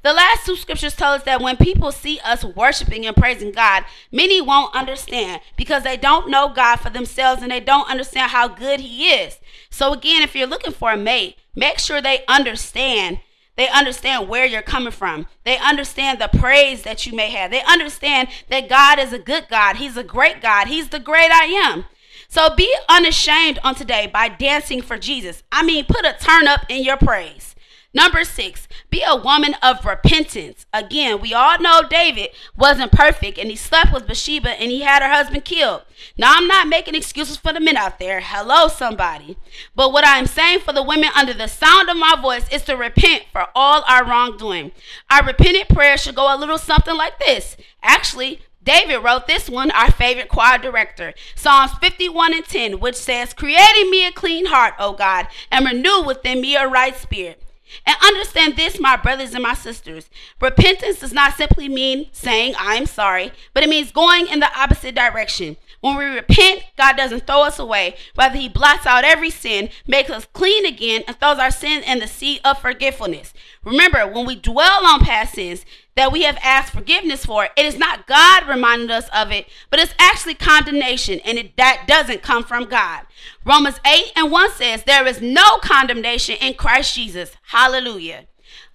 The 0.08 0.14
last 0.14 0.46
two 0.46 0.56
scriptures 0.56 0.96
tell 0.96 1.12
us 1.12 1.24
that 1.24 1.42
when 1.42 1.58
people 1.58 1.92
see 1.92 2.22
us 2.24 2.42
worshiping 2.42 3.06
and 3.06 3.14
praising 3.14 3.52
God, 3.52 3.84
many 4.10 4.40
won't 4.40 4.74
understand 4.74 5.42
because 5.58 5.84
they 5.84 5.98
don't 5.98 6.30
know 6.30 6.48
God 6.48 6.78
for 6.78 6.90
themselves 6.90 7.42
and 7.42 7.52
they 7.52 7.60
don't 7.60 7.90
understand 7.90 8.32
how 8.32 8.48
good 8.48 8.80
He 8.80 9.10
is. 9.10 9.38
So, 9.70 9.92
again, 9.92 10.22
if 10.22 10.34
you're 10.34 10.48
looking 10.48 10.72
for 10.72 10.94
a 10.94 10.98
mate, 10.98 11.36
make 11.58 11.78
sure 11.78 12.02
they 12.02 12.24
understand. 12.30 13.20
They 13.58 13.68
understand 13.68 14.30
where 14.30 14.46
you're 14.46 14.62
coming 14.62 14.94
from. 14.94 15.28
They 15.44 15.58
understand 15.58 16.22
the 16.22 16.30
praise 16.30 16.84
that 16.84 17.06
you 17.06 17.14
may 17.14 17.30
have. 17.32 17.52
They 17.52 17.64
understand 17.64 18.30
that 18.48 18.70
God 18.70 19.00
is 19.00 19.12
a 19.12 19.20
good 19.20 19.50
God. 19.50 19.76
He's 19.76 19.98
a 19.98 20.06
great 20.06 20.42
God. 20.42 20.70
He's 20.70 20.88
the 20.88 21.02
great 21.02 21.32
I 21.32 21.48
am. 21.66 21.84
So 22.30 22.56
be 22.56 22.74
unashamed 22.88 23.60
on 23.62 23.76
today 23.76 24.08
by 24.08 24.30
dancing 24.30 24.82
for 24.82 24.98
Jesus. 24.98 25.44
I 25.52 25.64
mean, 25.64 25.84
put 25.84 26.06
a 26.06 26.16
turn 26.18 26.48
up 26.48 26.62
in 26.70 26.82
your 26.82 26.96
praise. 26.96 27.56
Number 27.94 28.24
six, 28.24 28.67
be 28.90 29.04
a 29.06 29.16
woman 29.16 29.56
of 29.62 29.86
repentance. 29.86 30.66
Again, 30.74 31.20
we 31.20 31.34
all 31.34 31.60
know 31.60 31.82
David 31.88 32.30
wasn't 32.56 32.92
perfect 32.92 33.38
and 33.38 33.50
he 33.50 33.56
slept 33.56 33.94
with 33.94 34.08
Bathsheba 34.08 34.50
and 34.52 34.72
he 34.72 34.82
had 34.82 35.02
her 35.02 35.10
husband 35.10 35.46
killed. 35.46 35.84
Now, 36.18 36.34
I'm 36.36 36.48
not 36.48 36.68
making 36.68 36.96
excuses 36.96 37.38
for 37.38 37.52
the 37.52 37.60
men 37.60 37.76
out 37.76 38.00
there. 38.00 38.22
Hello, 38.22 38.68
somebody. 38.68 39.38
But 39.76 39.92
what 39.92 40.08
I'm 40.08 40.26
saying 40.26 40.60
for 40.60 40.74
the 40.74 40.84
women 40.84 41.10
under 41.16 41.34
the 41.34 41.48
sound 41.48 41.90
of 41.90 41.98
my 41.98 42.16
voice 42.22 42.48
is 42.52 42.64
to 42.64 42.78
repent 42.78 43.24
for 43.32 43.48
all 43.54 43.84
our 43.88 44.06
wrongdoing. 44.06 44.72
Our 45.10 45.26
repentant 45.26 45.70
prayer 45.70 45.98
should 45.98 46.16
go 46.16 46.34
a 46.34 46.38
little 46.38 46.58
something 46.58 46.96
like 46.96 47.20
this. 47.20 47.58
Actually, 47.82 48.42
David 48.68 49.00
wrote 49.00 49.28
this 49.28 49.50
one, 49.50 49.72
our 49.72 49.92
favorite 49.92 50.28
choir 50.28 50.58
director, 50.58 51.14
Psalms 51.36 51.72
51 51.80 52.34
and 52.34 52.44
10, 52.44 52.80
which 52.82 52.96
says, 52.96 53.34
Creating 53.34 53.90
me 53.90 54.06
a 54.06 54.12
clean 54.12 54.48
heart, 54.48 54.74
O 54.78 54.92
God, 54.92 55.28
and 55.50 55.66
renew 55.66 56.04
within 56.04 56.42
me 56.42 56.58
a 56.58 56.68
right 56.68 56.96
spirit. 56.96 57.42
And 57.86 57.96
understand 58.04 58.56
this, 58.56 58.80
my 58.80 58.96
brothers 58.96 59.34
and 59.34 59.44
my 59.44 59.54
sisters. 59.54 60.10
Repentance 60.42 61.00
does 61.00 61.14
not 61.14 61.36
simply 61.36 61.70
mean 61.70 62.08
saying, 62.12 62.56
I'm 62.58 62.86
sorry, 62.86 63.32
but 63.54 63.64
it 63.64 63.70
means 63.70 63.92
going 63.92 64.28
in 64.28 64.40
the 64.40 64.60
opposite 64.60 64.96
direction. 64.96 65.58
When 65.88 65.96
we 65.96 66.04
repent, 66.04 66.64
God 66.78 66.98
doesn't 66.98 67.26
throw 67.26 67.44
us 67.44 67.60
away. 67.60 67.96
Rather, 68.18 68.38
He 68.38 68.50
blots 68.50 68.86
out 68.86 69.06
every 69.06 69.30
sin, 69.30 69.70
makes 69.86 70.10
us 70.10 70.28
clean 70.34 70.66
again, 70.66 71.04
and 71.08 71.18
throws 71.18 71.40
our 71.40 71.50
sin 71.50 71.82
in 71.84 72.00
the 72.00 72.08
sea 72.08 72.42
of 72.44 72.60
forgetfulness. 72.60 73.34
Remember, 73.64 74.06
when 74.06 74.26
we 74.26 74.36
dwell 74.36 74.86
on 74.86 75.00
past 75.00 75.36
sins 75.36 75.66
that 75.96 76.12
we 76.12 76.24
have 76.24 76.38
asked 76.44 76.74
forgiveness 76.74 77.26
for, 77.26 77.46
it 77.56 77.66
is 77.66 77.78
not 77.78 78.06
God 78.06 78.50
reminding 78.50 78.92
us 78.92 79.08
of 79.14 79.32
it, 79.32 79.48
but 79.70 79.80
it's 79.80 79.96
actually 79.98 80.34
condemnation, 80.36 81.22
and 81.24 81.38
it, 81.38 81.56
that 81.56 81.86
doesn't 81.88 82.22
come 82.22 82.44
from 82.44 82.66
God. 82.66 83.06
Romans 83.46 83.80
8 83.86 84.12
and 84.18 84.30
1 84.30 84.52
says, 84.52 84.84
There 84.84 85.08
is 85.08 85.22
no 85.22 85.58
condemnation 85.60 86.36
in 86.42 86.56
Christ 86.56 86.96
Jesus. 86.96 87.32
Hallelujah. 87.44 88.26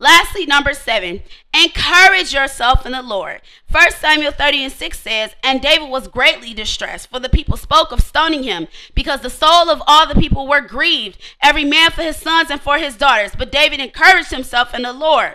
Lastly, 0.03 0.47
number 0.47 0.75
seven, 0.75 1.23
encourage 1.55 2.35
yourself 2.35 2.85
in 2.85 2.91
the 2.91 3.03
Lord. 3.03 3.41
1 3.71 3.93
Samuel 3.93 4.33
30 4.33 4.65
and 4.65 4.73
6 4.73 4.99
says, 4.99 5.37
And 5.45 5.61
David 5.61 5.91
was 5.91 6.09
greatly 6.09 6.53
distressed, 6.53 7.09
for 7.09 7.21
the 7.21 7.29
people 7.29 7.57
spoke 7.57 7.93
of 7.93 8.01
stoning 8.01 8.43
him, 8.43 8.67
because 8.97 9.21
the 9.21 9.31
soul 9.31 9.71
of 9.71 9.81
all 9.87 10.09
the 10.09 10.21
people 10.21 10.49
were 10.49 10.61
grieved, 10.61 11.19
every 11.41 11.65
man 11.65 11.93
for 11.93 12.03
his 12.03 12.17
sons 12.17 12.51
and 12.51 12.61
for 12.61 12.79
his 12.79 12.97
daughters. 12.97 13.37
But 13.39 13.53
David 13.53 13.79
encouraged 13.79 14.33
himself 14.33 14.75
in 14.75 14.83
the 14.83 14.93
Lord. 14.93 15.35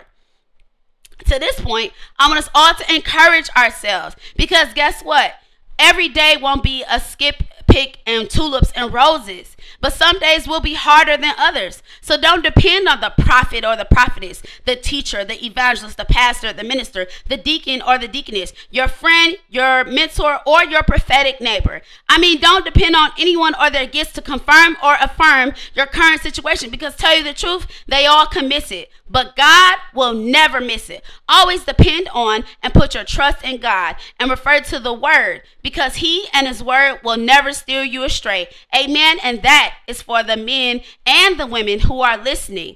To 1.19 1.39
this 1.39 1.62
point, 1.62 1.93
I 2.19 2.27
want 2.27 2.39
us 2.39 2.50
all 2.53 2.74
to 2.74 2.93
encourage 2.93 3.50
ourselves, 3.55 4.17
because 4.36 4.74
guess 4.74 5.01
what? 5.01 5.36
Every 5.79 6.09
day 6.09 6.36
won't 6.36 6.62
be 6.62 6.83
a 6.89 7.00
skip 7.00 7.41
pick 7.67 8.00
and 8.05 8.29
tulips 8.29 8.74
and 8.75 8.93
roses. 8.93 9.55
But 9.81 9.93
some 9.93 10.19
days 10.19 10.47
will 10.47 10.59
be 10.59 10.74
harder 10.74 11.17
than 11.17 11.33
others. 11.38 11.81
So 12.01 12.19
don't 12.19 12.43
depend 12.43 12.88
on 12.88 13.01
the 13.01 13.13
prophet 13.17 13.63
or 13.65 13.75
the 13.75 13.86
prophetess, 13.86 14.41
the 14.65 14.75
teacher, 14.75 15.24
the 15.24 15.43
evangelist, 15.45 15.97
the 15.97 16.05
pastor, 16.05 16.53
the 16.53 16.63
minister, 16.63 17.07
the 17.27 17.38
deacon 17.38 17.81
or 17.81 17.97
the 17.97 18.07
deaconess, 18.07 18.53
your 18.69 18.88
friend, 18.88 19.38
your 19.50 19.83
mentor, 19.86 20.39
or 20.45 20.63
your 20.63 20.83
prophetic 20.83 21.41
neighbor. 21.41 21.81
I 22.09 22.17
mean, 22.17 22.39
don't 22.39 22.65
depend 22.65 22.95
on 22.95 23.12
anyone 23.17 23.53
or 23.59 23.69
their 23.69 23.88
gifts 23.88 24.13
to 24.13 24.21
confirm 24.21 24.77
or 24.83 24.95
affirm 25.00 25.53
your 25.75 25.86
current 25.86 26.21
situation 26.21 26.69
because 26.69 26.95
tell 26.95 27.17
you 27.17 27.24
the 27.24 27.33
truth, 27.33 27.67
they 27.88 28.05
all 28.05 28.25
can 28.25 28.47
miss 28.47 28.71
it. 28.71 28.89
But 29.09 29.36
God 29.36 29.77
will 29.93 30.13
never 30.13 30.59
miss 30.59 30.89
it. 30.89 31.03
Always 31.29 31.63
depend 31.63 32.09
on 32.13 32.43
and 32.62 32.74
put 32.74 32.93
your 32.93 33.05
trust 33.05 33.43
in 33.43 33.57
God 33.57 33.95
and 34.19 34.29
refer 34.29 34.59
to 34.59 34.79
the 34.79 34.93
word 34.93 35.43
because 35.62 35.95
he 35.95 36.27
and 36.33 36.47
his 36.47 36.63
word 36.63 37.00
will 37.03 37.17
never 37.17 37.53
steer 37.53 37.83
you 37.83 38.03
astray. 38.03 38.50
Amen. 38.75 39.17
And 39.24 39.41
that 39.43 39.56
is 39.87 40.01
for 40.01 40.23
the 40.23 40.37
men 40.37 40.81
and 41.05 41.39
the 41.39 41.47
women 41.47 41.81
who 41.81 42.01
are 42.01 42.17
listening. 42.17 42.75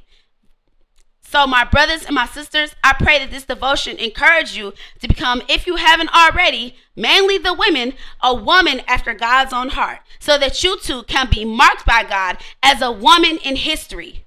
So, 1.24 1.48
my 1.48 1.64
brothers 1.64 2.04
and 2.04 2.14
my 2.14 2.26
sisters, 2.26 2.76
I 2.84 2.92
pray 2.92 3.18
that 3.20 3.32
this 3.32 3.46
devotion 3.46 3.96
encourage 3.98 4.58
you 4.58 4.74
to 5.00 5.08
become, 5.08 5.42
if 5.48 5.66
you 5.66 5.78
haven't 5.78 6.14
already, 6.14 6.76
mainly 6.94 7.38
the 7.38 7.54
women, 7.54 7.94
a 8.22 8.36
woman 8.36 8.82
after 8.86 9.14
God's 9.14 9.54
own 9.54 9.70
heart, 9.70 10.00
so 10.20 10.38
that 10.38 10.62
you 10.62 10.78
too 10.80 11.04
can 11.04 11.30
be 11.32 11.46
marked 11.46 11.86
by 11.86 12.04
God 12.04 12.38
as 12.62 12.82
a 12.82 12.92
woman 12.92 13.38
in 13.46 13.56
history 13.56 14.26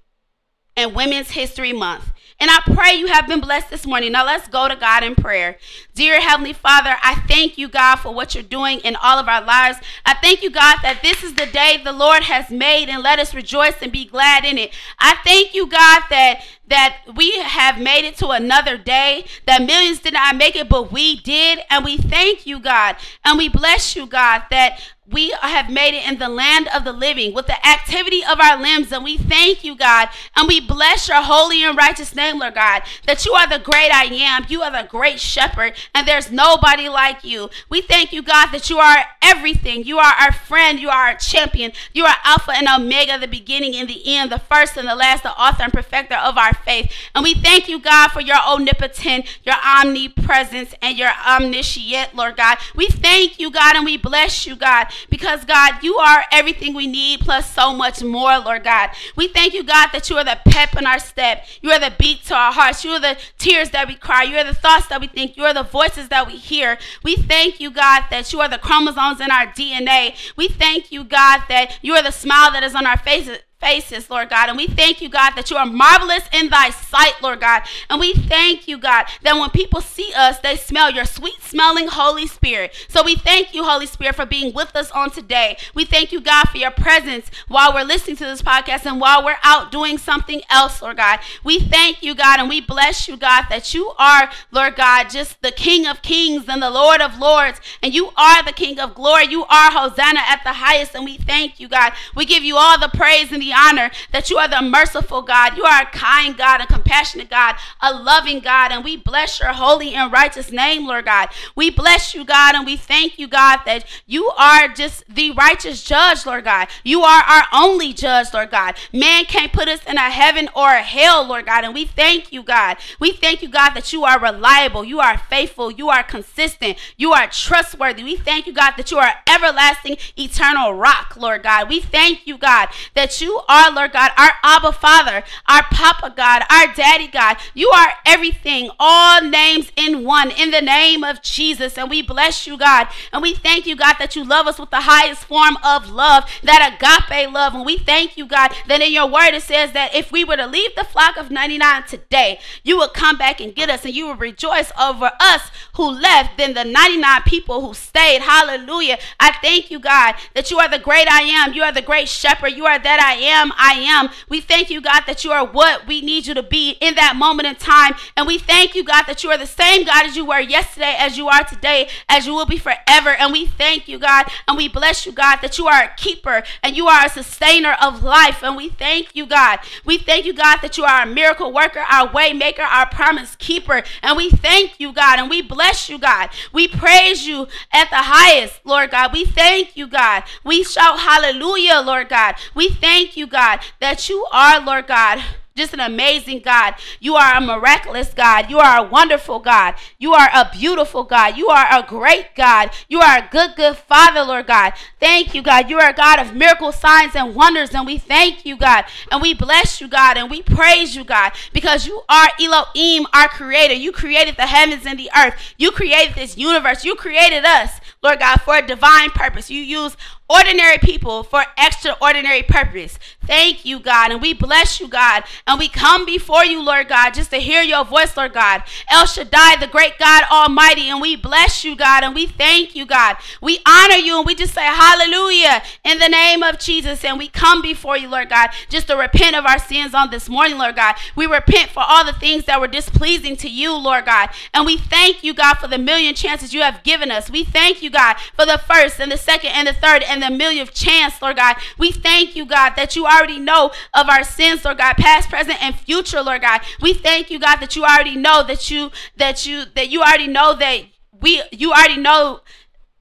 and 0.76 0.94
Women's 0.94 1.32
History 1.32 1.72
Month. 1.72 2.10
And 2.40 2.50
I 2.50 2.58
pray 2.74 2.94
you 2.94 3.06
have 3.06 3.28
been 3.28 3.40
blessed 3.40 3.70
this 3.70 3.86
morning. 3.86 4.12
Now 4.12 4.26
let's 4.26 4.48
go 4.48 4.68
to 4.68 4.76
God 4.76 5.04
in 5.04 5.14
prayer. 5.14 5.56
Dear 5.94 6.20
Heavenly 6.20 6.52
Father, 6.52 6.96
I 7.02 7.14
thank 7.28 7.56
you, 7.56 7.68
God, 7.68 7.96
for 7.96 8.12
what 8.12 8.34
you're 8.34 8.42
doing 8.42 8.80
in 8.80 8.96
all 8.96 9.18
of 9.18 9.28
our 9.28 9.42
lives. 9.42 9.78
I 10.04 10.14
thank 10.14 10.42
you, 10.42 10.50
God, 10.50 10.78
that 10.82 11.00
this 11.02 11.22
is 11.22 11.34
the 11.34 11.46
day 11.46 11.80
the 11.82 11.92
Lord 11.92 12.24
has 12.24 12.50
made 12.50 12.88
and 12.88 13.02
let 13.02 13.18
us 13.20 13.34
rejoice 13.34 13.76
and 13.80 13.92
be 13.92 14.04
glad 14.04 14.44
in 14.44 14.58
it. 14.58 14.74
I 14.98 15.16
thank 15.24 15.54
you, 15.54 15.66
God, 15.66 16.02
that 16.10 16.44
that 16.66 17.00
we 17.14 17.38
have 17.40 17.78
made 17.78 18.06
it 18.06 18.16
to 18.16 18.28
another 18.28 18.78
day, 18.78 19.26
that 19.46 19.62
millions 19.62 20.00
did 20.00 20.14
not 20.14 20.36
make 20.36 20.56
it, 20.56 20.68
but 20.68 20.90
we 20.90 21.16
did. 21.20 21.60
And 21.68 21.84
we 21.84 21.98
thank 21.98 22.46
you, 22.46 22.58
God. 22.58 22.96
And 23.24 23.36
we 23.36 23.48
bless 23.48 23.94
you, 23.94 24.06
God, 24.06 24.44
that 24.50 24.80
we 25.06 25.30
have 25.42 25.68
made 25.68 25.94
it 25.94 26.08
in 26.08 26.18
the 26.18 26.30
land 26.30 26.66
of 26.74 26.84
the 26.84 26.92
living 26.92 27.34
with 27.34 27.46
the 27.46 27.66
activity 27.66 28.24
of 28.24 28.40
our 28.40 28.58
limbs. 28.58 28.90
And 28.90 29.04
we 29.04 29.18
thank 29.18 29.62
you, 29.62 29.76
God. 29.76 30.08
And 30.34 30.48
we 30.48 30.60
bless 30.60 31.08
your 31.08 31.22
holy 31.22 31.62
and 31.62 31.76
righteous 31.76 32.14
name, 32.14 32.38
Lord 32.38 32.54
God, 32.54 32.82
that 33.06 33.26
you 33.26 33.32
are 33.32 33.46
the 33.46 33.58
great 33.58 33.90
I 33.92 34.04
am. 34.04 34.46
You 34.48 34.62
are 34.62 34.70
the 34.70 34.88
great 34.88 35.20
shepherd, 35.20 35.74
and 35.94 36.08
there's 36.08 36.30
nobody 36.30 36.88
like 36.88 37.22
you. 37.22 37.50
We 37.68 37.82
thank 37.82 38.12
you, 38.12 38.22
God, 38.22 38.46
that 38.46 38.70
you 38.70 38.78
are 38.78 39.04
everything. 39.20 39.84
You 39.84 39.98
are 39.98 40.14
our 40.14 40.32
friend. 40.32 40.80
You 40.80 40.88
are 40.88 41.08
our 41.08 41.16
champion. 41.16 41.72
You 41.92 42.06
are 42.06 42.16
Alpha 42.24 42.52
and 42.52 42.66
Omega, 42.66 43.18
the 43.18 43.28
beginning 43.28 43.76
and 43.76 43.88
the 43.88 44.02
end, 44.06 44.32
the 44.32 44.38
first 44.38 44.76
and 44.78 44.88
the 44.88 44.94
last, 44.94 45.22
the 45.22 45.38
author 45.38 45.64
and 45.64 45.72
perfecter 45.72 46.16
of 46.16 46.38
our 46.38 46.54
faith. 46.54 46.90
And 47.14 47.22
we 47.22 47.34
thank 47.34 47.68
you, 47.68 47.78
God, 47.78 48.08
for 48.08 48.20
your 48.22 48.36
omnipotent, 48.36 49.26
your 49.44 49.56
omnipresence, 49.64 50.74
and 50.80 50.96
your 50.96 51.10
omniscient, 51.26 52.14
Lord 52.14 52.36
God. 52.36 52.56
We 52.74 52.86
thank 52.86 53.38
you, 53.38 53.50
God, 53.50 53.76
and 53.76 53.84
we 53.84 53.98
bless 53.98 54.46
you, 54.46 54.56
God 54.56 54.86
because 55.10 55.44
God, 55.44 55.82
you 55.82 55.96
are 55.96 56.24
everything 56.32 56.74
we 56.74 56.86
need 56.86 57.20
plus 57.20 57.50
so 57.50 57.72
much 57.72 58.02
more, 58.02 58.38
Lord 58.38 58.64
God. 58.64 58.90
We 59.16 59.28
thank 59.28 59.54
you, 59.54 59.62
God, 59.64 59.88
that 59.92 60.08
you 60.10 60.16
are 60.16 60.24
the 60.24 60.38
pep 60.46 60.76
in 60.76 60.86
our 60.86 60.98
step. 60.98 61.46
You 61.60 61.70
are 61.70 61.80
the 61.80 61.92
beat 61.98 62.24
to 62.26 62.34
our 62.34 62.52
hearts. 62.52 62.84
You 62.84 62.92
are 62.92 63.00
the 63.00 63.16
tears 63.38 63.70
that 63.70 63.88
we 63.88 63.94
cry. 63.96 64.22
You 64.22 64.36
are 64.36 64.44
the 64.44 64.54
thoughts 64.54 64.88
that 64.88 65.00
we 65.00 65.06
think. 65.06 65.36
You 65.36 65.44
are 65.44 65.54
the 65.54 65.62
voices 65.62 66.08
that 66.08 66.26
we 66.26 66.36
hear. 66.36 66.78
We 67.02 67.16
thank 67.16 67.60
you, 67.60 67.70
God, 67.70 68.04
that 68.10 68.32
you 68.32 68.40
are 68.40 68.48
the 68.48 68.58
chromosomes 68.58 69.20
in 69.20 69.30
our 69.30 69.46
DNA. 69.46 70.14
We 70.36 70.48
thank 70.48 70.92
you, 70.92 71.04
God, 71.04 71.42
that 71.48 71.78
you 71.82 71.94
are 71.94 72.02
the 72.02 72.10
smile 72.12 72.52
that 72.52 72.62
is 72.62 72.74
on 72.74 72.86
our 72.86 72.98
faces 72.98 73.38
faces, 73.64 74.10
Lord 74.10 74.28
God. 74.28 74.50
And 74.50 74.58
we 74.58 74.66
thank 74.66 75.00
you, 75.00 75.08
God, 75.08 75.30
that 75.36 75.50
you 75.50 75.56
are 75.56 75.64
marvelous 75.64 76.28
in 76.34 76.50
thy 76.50 76.68
sight, 76.68 77.14
Lord 77.22 77.40
God. 77.40 77.62
And 77.88 77.98
we 77.98 78.12
thank 78.12 78.68
you, 78.68 78.76
God, 78.76 79.06
that 79.22 79.34
when 79.36 79.48
people 79.48 79.80
see 79.80 80.12
us, 80.14 80.38
they 80.40 80.56
smell 80.56 80.90
your 80.90 81.06
sweet 81.06 81.40
smelling 81.40 81.88
Holy 81.88 82.26
Spirit. 82.26 82.74
So 82.88 83.02
we 83.02 83.16
thank 83.16 83.54
you, 83.54 83.64
Holy 83.64 83.86
Spirit, 83.86 84.16
for 84.16 84.26
being 84.26 84.52
with 84.52 84.76
us 84.76 84.90
on 84.90 85.10
today. 85.10 85.56
We 85.74 85.86
thank 85.86 86.12
you, 86.12 86.20
God, 86.20 86.44
for 86.50 86.58
your 86.58 86.72
presence 86.72 87.30
while 87.48 87.72
we're 87.72 87.84
listening 87.84 88.16
to 88.16 88.26
this 88.26 88.42
podcast 88.42 88.84
and 88.84 89.00
while 89.00 89.24
we're 89.24 89.38
out 89.42 89.72
doing 89.72 89.96
something 89.96 90.42
else, 90.50 90.82
Lord 90.82 90.98
God. 90.98 91.20
We 91.42 91.58
thank 91.58 92.02
you, 92.02 92.14
God, 92.14 92.40
and 92.40 92.50
we 92.50 92.60
bless 92.60 93.08
you, 93.08 93.16
God, 93.16 93.46
that 93.48 93.72
you 93.72 93.94
are, 93.98 94.30
Lord 94.50 94.76
God, 94.76 95.08
just 95.08 95.40
the 95.40 95.52
King 95.52 95.86
of 95.86 96.02
kings 96.02 96.44
and 96.48 96.60
the 96.60 96.68
Lord 96.68 97.00
of 97.00 97.18
lords. 97.18 97.62
And 97.82 97.94
you 97.94 98.10
are 98.14 98.42
the 98.42 98.52
King 98.52 98.78
of 98.78 98.94
glory. 98.94 99.24
You 99.28 99.44
are 99.44 99.70
Hosanna 99.72 100.20
at 100.20 100.42
the 100.44 100.52
highest. 100.52 100.94
And 100.94 101.06
we 101.06 101.16
thank 101.16 101.58
you, 101.58 101.68
God. 101.68 101.94
We 102.14 102.26
give 102.26 102.44
you 102.44 102.58
all 102.58 102.78
the 102.78 102.90
praise 102.92 103.32
and 103.32 103.40
the 103.40 103.53
honor 103.54 103.90
that 104.12 104.30
you 104.30 104.38
are 104.38 104.48
the 104.48 104.62
merciful 104.62 105.22
God. 105.22 105.56
You 105.56 105.64
are 105.64 105.82
a 105.82 105.86
kind 105.86 106.36
God, 106.36 106.60
a 106.60 106.66
compassionate 106.66 107.30
God, 107.30 107.56
a 107.80 107.92
loving 107.92 108.40
God. 108.40 108.72
And 108.72 108.84
we 108.84 108.96
bless 108.96 109.40
your 109.40 109.52
holy 109.52 109.94
and 109.94 110.12
righteous 110.12 110.50
name, 110.50 110.86
Lord 110.86 111.04
God. 111.04 111.28
We 111.54 111.70
bless 111.70 112.14
you, 112.14 112.24
God, 112.24 112.54
and 112.54 112.66
we 112.66 112.76
thank 112.76 113.18
you, 113.18 113.28
God, 113.28 113.60
that 113.66 113.84
you 114.06 114.28
are 114.30 114.68
just 114.68 115.04
the 115.08 115.30
righteous 115.32 115.82
judge, 115.82 116.26
Lord 116.26 116.44
God. 116.44 116.68
You 116.82 117.02
are 117.02 117.22
our 117.22 117.44
only 117.52 117.92
judge, 117.92 118.32
Lord 118.32 118.50
God. 118.50 118.76
Man 118.92 119.24
can't 119.24 119.52
put 119.52 119.68
us 119.68 119.80
in 119.86 119.96
a 119.96 120.10
heaven 120.10 120.48
or 120.54 120.70
a 120.70 120.82
hell, 120.82 121.26
Lord 121.26 121.46
God. 121.46 121.64
And 121.64 121.74
we 121.74 121.84
thank 121.84 122.32
you, 122.32 122.42
God. 122.42 122.76
We 122.98 123.12
thank 123.12 123.42
you, 123.42 123.48
God, 123.48 123.70
that 123.70 123.92
you 123.92 124.04
are 124.04 124.20
reliable. 124.20 124.84
You 124.84 125.00
are 125.00 125.18
faithful. 125.18 125.70
You 125.70 125.88
are 125.90 126.02
consistent. 126.02 126.78
You 126.96 127.12
are 127.12 127.28
trustworthy. 127.28 128.02
We 128.02 128.16
thank 128.16 128.46
you, 128.46 128.52
God, 128.52 128.72
that 128.76 128.90
you 128.90 128.98
are 128.98 129.14
everlasting, 129.28 129.96
eternal 130.18 130.74
rock, 130.74 131.16
Lord 131.16 131.42
God. 131.42 131.68
We 131.68 131.80
thank 131.80 132.26
you, 132.26 132.38
God, 132.38 132.68
that 132.94 133.20
you 133.20 133.33
are, 133.48 133.70
Lord 133.72 133.92
God, 133.92 134.12
our 134.16 134.32
Abba 134.42 134.72
Father, 134.72 135.24
our 135.46 135.62
Papa 135.64 136.12
God, 136.16 136.42
our 136.50 136.72
Daddy 136.74 137.08
God. 137.08 137.36
You 137.54 137.70
are 137.70 137.94
everything, 138.06 138.70
all 138.78 139.22
names 139.22 139.70
in 139.76 140.04
one, 140.04 140.30
in 140.30 140.50
the 140.50 140.60
name 140.60 141.04
of 141.04 141.22
Jesus. 141.22 141.78
And 141.78 141.90
we 141.90 142.02
bless 142.02 142.46
you, 142.46 142.56
God. 142.56 142.88
And 143.12 143.22
we 143.22 143.34
thank 143.34 143.66
you, 143.66 143.76
God, 143.76 143.96
that 143.98 144.16
you 144.16 144.24
love 144.24 144.46
us 144.46 144.58
with 144.58 144.70
the 144.70 144.82
highest 144.82 145.24
form 145.24 145.56
of 145.64 145.90
love, 145.90 146.24
that 146.42 146.74
agape 146.74 147.32
love. 147.32 147.54
And 147.54 147.64
we 147.64 147.78
thank 147.78 148.16
you, 148.16 148.26
God, 148.26 148.52
that 148.68 148.80
in 148.80 148.92
your 148.92 149.06
word 149.06 149.34
it 149.34 149.42
says 149.42 149.72
that 149.72 149.94
if 149.94 150.12
we 150.12 150.24
were 150.24 150.36
to 150.36 150.46
leave 150.46 150.74
the 150.74 150.84
flock 150.84 151.16
of 151.16 151.30
99 151.30 151.84
today, 151.84 152.38
you 152.62 152.78
would 152.78 152.94
come 152.94 153.16
back 153.16 153.40
and 153.40 153.54
get 153.54 153.70
us 153.70 153.84
and 153.84 153.94
you 153.94 154.06
would 154.08 154.20
rejoice 154.20 154.72
over 154.80 155.10
us 155.20 155.50
who 155.74 155.90
left 155.90 156.38
than 156.38 156.54
the 156.54 156.64
99 156.64 157.22
people 157.22 157.66
who 157.66 157.74
stayed. 157.74 158.22
Hallelujah. 158.22 158.98
I 159.18 159.32
thank 159.42 159.70
you, 159.70 159.78
God, 159.78 160.14
that 160.34 160.50
you 160.50 160.58
are 160.58 160.68
the 160.68 160.78
great 160.78 161.10
I 161.10 161.22
am. 161.22 161.52
You 161.52 161.62
are 161.62 161.72
the 161.72 161.82
great 161.82 162.08
shepherd. 162.08 162.48
You 162.48 162.66
are 162.66 162.78
that 162.78 163.00
I 163.00 163.14
am 163.14 163.23
am, 163.24 163.52
I 163.56 163.74
am. 163.74 164.10
We 164.28 164.40
thank 164.40 164.70
you, 164.70 164.80
God, 164.80 165.02
that 165.06 165.24
you 165.24 165.32
are 165.32 165.46
what 165.46 165.86
we 165.86 166.00
need 166.00 166.26
you 166.26 166.34
to 166.34 166.42
be 166.42 166.76
in 166.80 166.94
that 166.96 167.16
moment 167.16 167.48
in 167.48 167.56
time. 167.56 167.94
And 168.16 168.26
we 168.26 168.38
thank 168.38 168.74
you, 168.74 168.84
God, 168.84 169.04
that 169.04 169.22
you 169.24 169.30
are 169.30 169.38
the 169.38 169.46
same 169.46 169.84
God 169.84 170.06
as 170.06 170.16
you 170.16 170.24
were 170.24 170.40
yesterday, 170.40 170.94
as 170.98 171.16
you 171.16 171.28
are 171.28 171.44
today, 171.44 171.88
as 172.08 172.26
you 172.26 172.34
will 172.34 172.46
be 172.46 172.58
forever. 172.58 173.10
And 173.10 173.32
we 173.32 173.46
thank 173.46 173.88
you, 173.88 173.98
God, 173.98 174.26
and 174.48 174.56
we 174.56 174.68
bless 174.68 175.06
you, 175.06 175.12
God, 175.12 175.36
that 175.36 175.58
you 175.58 175.66
are 175.66 175.84
a 175.84 175.94
keeper 175.96 176.42
and 176.62 176.76
you 176.76 176.86
are 176.88 177.06
a 177.06 177.10
sustainer 177.10 177.76
of 177.82 178.02
life. 178.02 178.42
And 178.42 178.56
we 178.56 178.68
thank 178.68 179.14
you, 179.14 179.26
God. 179.26 179.60
We 179.84 179.98
thank 179.98 180.24
you, 180.26 180.32
God, 180.32 180.58
that 180.58 180.76
you 180.76 180.84
are 180.84 181.02
a 181.02 181.06
miracle 181.06 181.52
worker, 181.52 181.84
our 181.90 182.12
way 182.12 182.32
maker, 182.32 182.62
our 182.62 182.88
promise 182.88 183.36
keeper. 183.36 183.82
And 184.02 184.16
we 184.16 184.30
thank 184.30 184.78
you, 184.78 184.92
God, 184.92 185.18
and 185.18 185.30
we 185.30 185.42
bless 185.42 185.88
you, 185.88 185.98
God. 185.98 186.30
We 186.52 186.68
praise 186.68 187.26
you 187.26 187.48
at 187.72 187.90
the 187.90 187.96
highest, 187.96 188.60
Lord 188.64 188.90
God. 188.90 189.12
We 189.12 189.24
thank 189.24 189.76
you, 189.76 189.86
God. 189.86 190.24
We 190.42 190.64
shout 190.64 191.00
hallelujah, 191.00 191.82
Lord 191.84 192.08
God. 192.08 192.34
We 192.54 192.68
thank 192.68 193.13
you, 193.16 193.26
God, 193.26 193.60
that 193.80 194.08
you 194.08 194.26
are, 194.32 194.60
Lord 194.64 194.86
God, 194.86 195.22
just 195.56 195.72
an 195.72 195.80
amazing 195.80 196.40
God. 196.40 196.74
You 196.98 197.14
are 197.14 197.36
a 197.36 197.40
miraculous 197.40 198.12
God. 198.12 198.50
You 198.50 198.58
are 198.58 198.84
a 198.84 198.88
wonderful 198.88 199.38
God. 199.38 199.74
You 199.98 200.12
are 200.12 200.28
a 200.34 200.50
beautiful 200.52 201.04
God. 201.04 201.36
You 201.36 201.48
are 201.48 201.66
a 201.70 201.86
great 201.86 202.34
God. 202.34 202.70
You 202.88 203.00
are 203.00 203.18
a 203.18 203.28
good, 203.30 203.54
good 203.54 203.76
Father, 203.76 204.22
Lord 204.22 204.48
God. 204.48 204.72
Thank 204.98 205.32
you, 205.32 205.42
God. 205.42 205.70
You 205.70 205.78
are 205.78 205.90
a 205.90 205.94
God 205.94 206.18
of 206.18 206.34
miracles, 206.34 206.76
signs, 206.76 207.14
and 207.14 207.36
wonders. 207.36 207.72
And 207.72 207.86
we 207.86 207.98
thank 207.98 208.44
you, 208.44 208.56
God. 208.56 208.84
And 209.12 209.22
we 209.22 209.32
bless 209.32 209.80
you, 209.80 209.86
God. 209.86 210.16
And 210.16 210.28
we 210.28 210.42
praise 210.42 210.96
you, 210.96 211.04
God, 211.04 211.32
because 211.52 211.86
you 211.86 212.02
are 212.08 212.28
Elohim, 212.40 213.06
our 213.12 213.28
creator. 213.28 213.74
You 213.74 213.92
created 213.92 214.36
the 214.36 214.46
heavens 214.46 214.86
and 214.86 214.98
the 214.98 215.10
earth. 215.16 215.36
You 215.56 215.70
created 215.70 216.16
this 216.16 216.36
universe. 216.36 216.84
You 216.84 216.96
created 216.96 217.44
us, 217.44 217.78
Lord 218.02 218.18
God, 218.18 218.40
for 218.40 218.56
a 218.56 218.66
divine 218.66 219.10
purpose. 219.10 219.50
You 219.50 219.60
use 219.60 219.96
ordinary 220.28 220.78
people 220.78 221.22
for 221.22 221.44
extraordinary 221.58 222.42
purpose. 222.42 222.98
Thank 223.26 223.64
you, 223.64 223.78
God. 223.78 224.10
And 224.10 224.20
we 224.20 224.32
bless 224.32 224.80
you, 224.80 224.88
God. 224.88 225.24
And 225.46 225.58
we 225.58 225.68
come 225.68 226.06
before 226.06 226.44
you, 226.44 226.62
Lord 226.62 226.88
God, 226.88 227.14
just 227.14 227.30
to 227.30 227.36
hear 227.36 227.62
your 227.62 227.84
voice, 227.84 228.16
Lord 228.16 228.32
God. 228.32 228.62
El 228.90 229.06
Shaddai, 229.06 229.56
the 229.56 229.66
great 229.66 229.98
God 229.98 230.24
Almighty. 230.30 230.88
And 230.88 231.00
we 231.00 231.16
bless 231.16 231.64
you, 231.64 231.76
God. 231.76 232.04
And 232.04 232.14
we 232.14 232.26
thank 232.26 232.74
you, 232.74 232.86
God. 232.86 233.16
We 233.40 233.60
honor 233.66 233.96
you 233.96 234.18
and 234.18 234.26
we 234.26 234.34
just 234.34 234.54
say 234.54 234.64
hallelujah 234.64 235.62
in 235.84 235.98
the 235.98 236.08
name 236.08 236.42
of 236.42 236.58
Jesus. 236.58 237.04
And 237.04 237.18
we 237.18 237.28
come 237.28 237.60
before 237.60 237.96
you, 237.96 238.08
Lord 238.08 238.30
God, 238.30 238.50
just 238.68 238.86
to 238.88 238.96
repent 238.96 239.36
of 239.36 239.44
our 239.44 239.58
sins 239.58 239.94
on 239.94 240.10
this 240.10 240.28
morning, 240.28 240.58
Lord 240.58 240.76
God. 240.76 240.96
We 241.16 241.26
repent 241.26 241.70
for 241.70 241.82
all 241.86 242.04
the 242.04 242.12
things 242.12 242.44
that 242.46 242.60
were 242.60 242.68
displeasing 242.68 243.36
to 243.36 243.48
you, 243.48 243.74
Lord 243.74 244.06
God. 244.06 244.30
And 244.52 244.64
we 244.64 244.76
thank 244.78 245.22
you, 245.22 245.34
God, 245.34 245.54
for 245.54 245.68
the 245.68 245.78
million 245.78 246.14
chances 246.14 246.54
you 246.54 246.62
have 246.62 246.82
given 246.82 247.10
us. 247.10 247.30
We 247.30 247.44
thank 247.44 247.82
you, 247.82 247.90
God, 247.90 248.16
for 248.34 248.46
the 248.46 248.58
first 248.58 249.00
and 249.00 249.12
the 249.12 249.18
second 249.18 249.50
and 249.50 249.68
the 249.68 249.72
third 249.72 250.02
and 250.02 250.13
the 250.20 250.30
millionth 250.30 250.72
chance, 250.74 251.20
Lord 251.20 251.36
God. 251.36 251.56
We 251.78 251.92
thank 251.92 252.36
you, 252.36 252.46
God, 252.46 252.74
that 252.76 252.96
you 252.96 253.06
already 253.06 253.38
know 253.38 253.70
of 253.94 254.08
our 254.08 254.24
sins, 254.24 254.64
Lord 254.64 254.78
God, 254.78 254.96
past, 254.96 255.28
present, 255.28 255.62
and 255.62 255.74
future, 255.74 256.22
Lord 256.22 256.42
God. 256.42 256.60
We 256.80 256.94
thank 256.94 257.30
you, 257.30 257.38
God, 257.38 257.56
that 257.56 257.76
you 257.76 257.84
already 257.84 258.16
know 258.16 258.44
that 258.46 258.70
you 258.70 258.90
that 259.16 259.46
you 259.46 259.64
that 259.74 259.90
you 259.90 260.00
already 260.00 260.26
know 260.26 260.54
that 260.54 260.82
we 261.20 261.42
you 261.52 261.72
already 261.72 261.96
know 261.96 262.40